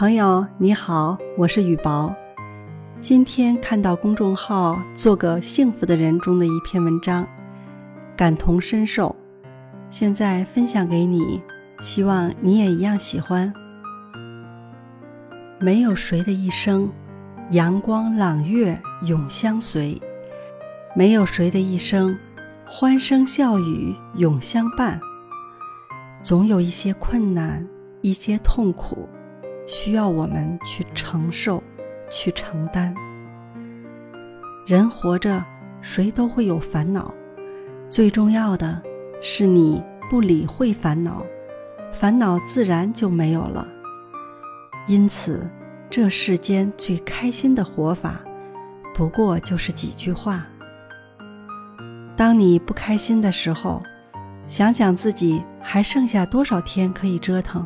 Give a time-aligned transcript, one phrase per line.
[0.00, 2.10] 朋友你好，我是雨薄。
[3.02, 7.28] 今天看到公众号“做个幸福的人”中的一篇文章，
[8.16, 9.14] 感同身受，
[9.90, 11.42] 现在分享给你，
[11.82, 13.52] 希望你也一样喜欢。
[15.58, 16.90] 没有谁的一生，
[17.50, 20.00] 阳光朗月永相随；
[20.96, 22.18] 没有谁的一生，
[22.64, 24.98] 欢声笑语永相伴。
[26.22, 27.68] 总有一些困难，
[28.00, 29.06] 一些痛苦。
[29.70, 31.62] 需要我们去承受，
[32.10, 32.92] 去承担。
[34.66, 35.44] 人活着，
[35.80, 37.14] 谁都会有烦恼，
[37.88, 38.82] 最重要的
[39.22, 39.80] 是你
[40.10, 41.24] 不理会烦恼，
[41.92, 43.64] 烦恼自然就没有了。
[44.88, 45.48] 因此，
[45.88, 48.20] 这世间最开心的活法，
[48.92, 50.44] 不过就是几句话。
[52.16, 53.80] 当你不开心的时候，
[54.46, 57.64] 想想自己还剩下多少天可以折腾，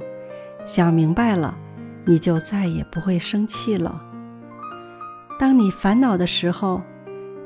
[0.66, 1.56] 想明白了。
[2.04, 4.00] 你就再也不会生气了。
[5.38, 6.82] 当你烦恼的时候，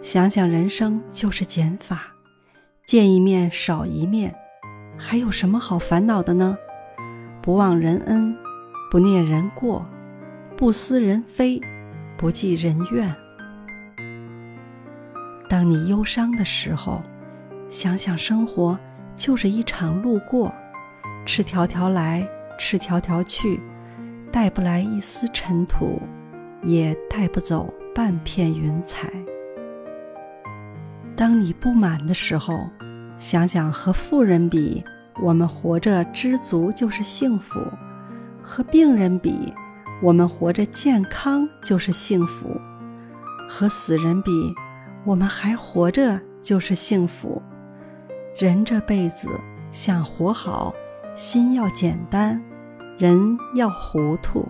[0.03, 2.03] 想想人生就是减法，
[2.85, 4.35] 见一面少一面，
[4.97, 6.57] 还有什么好烦恼的呢？
[7.41, 8.37] 不忘人恩，
[8.91, 9.87] 不念人过，
[10.57, 11.61] 不思人非，
[12.17, 13.15] 不计人怨。
[15.49, 17.03] 当你忧伤的时候，
[17.71, 18.79] 想想生活
[19.17, 20.55] 就是一场路过，
[21.25, 23.59] 赤条条来，赤条条去。
[24.31, 26.01] 带不来一丝尘土，
[26.63, 29.11] 也带不走半片云彩。
[31.17, 32.69] 当你不满的时候，
[33.19, 34.85] 想想和富人比，
[35.21, 37.59] 我们活着知足就是幸福；
[38.43, 39.53] 和病人比，
[40.01, 42.49] 我们活着健康就是幸福；
[43.49, 44.31] 和死人比，
[45.05, 47.43] 我们还活着就是幸福。
[48.37, 49.29] 人这辈子
[49.73, 50.73] 想活好，
[51.17, 52.41] 心要简单。
[52.99, 54.45] 人要糊涂。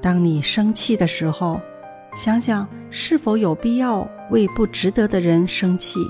[0.00, 1.60] 当你生气的时候，
[2.16, 6.00] 想想是否有必要为不值得的人生气。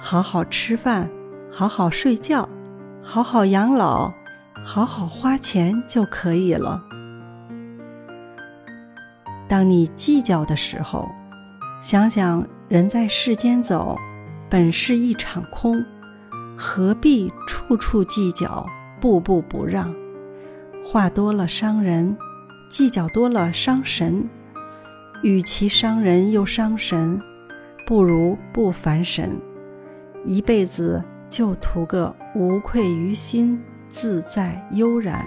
[0.00, 1.10] 好好吃饭，
[1.52, 2.48] 好好睡觉，
[3.02, 4.10] 好好养老，
[4.64, 6.82] 好好花钱就可以了。
[9.46, 11.06] 当你计较的时候，
[11.82, 13.98] 想想人在世间走，
[14.48, 15.84] 本是一场空，
[16.56, 18.66] 何必处处计较？
[19.04, 19.94] 步步不让，
[20.82, 22.16] 话多了伤人，
[22.70, 24.26] 计较多了伤神。
[25.22, 27.20] 与其伤人又伤神，
[27.86, 29.38] 不如不烦神。
[30.24, 35.26] 一辈子就图个无愧于心，自在悠然。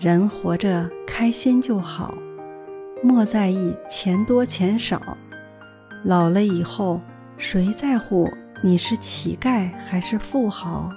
[0.00, 2.12] 人活着开心就好，
[3.04, 5.00] 莫在意钱多钱少。
[6.02, 7.00] 老了以后，
[7.36, 8.28] 谁在乎？
[8.60, 10.90] 你是乞丐还是富豪？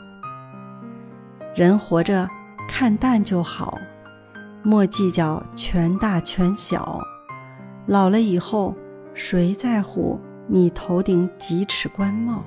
[1.53, 2.27] 人活着
[2.67, 3.77] 看淡就好，
[4.63, 6.99] 莫计较权大权小。
[7.85, 8.75] 老了以后，
[9.13, 12.43] 谁在乎你头顶几尺官帽？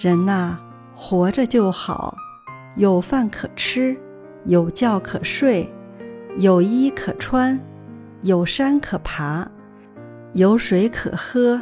[0.00, 0.58] 人呐，
[0.96, 2.16] 活着就好，
[2.74, 3.96] 有饭可吃，
[4.46, 5.72] 有觉可睡，
[6.38, 7.60] 有衣可穿，
[8.22, 9.48] 有山可爬，
[10.32, 11.60] 有水可喝。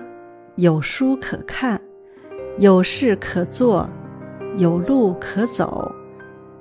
[0.56, 1.78] 有书可看，
[2.58, 3.86] 有事可做，
[4.56, 5.92] 有路可走，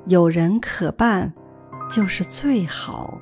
[0.07, 1.33] 有人可伴，
[1.89, 3.17] 就是最好。